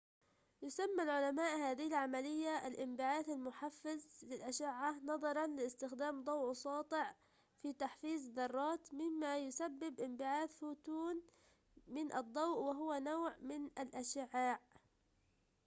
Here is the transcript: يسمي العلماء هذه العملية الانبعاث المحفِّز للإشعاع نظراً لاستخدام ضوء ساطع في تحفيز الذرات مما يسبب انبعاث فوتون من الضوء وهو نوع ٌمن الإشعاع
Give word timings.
يسمي 0.61 1.03
العلماء 1.03 1.57
هذه 1.57 1.87
العملية 1.87 2.67
الانبعاث 2.67 3.29
المحفِّز 3.29 4.09
للإشعاع 4.25 4.91
نظراً 4.91 5.47
لاستخدام 5.47 6.23
ضوء 6.23 6.53
ساطع 6.53 7.13
في 7.61 7.73
تحفيز 7.73 8.25
الذرات 8.25 8.93
مما 8.93 9.37
يسبب 9.37 9.99
انبعاث 9.99 10.55
فوتون 10.59 11.21
من 11.87 12.13
الضوء 12.13 12.57
وهو 12.59 12.93
نوع 12.93 13.35
ٌمن 13.41 13.69
الإشعاع 13.79 14.59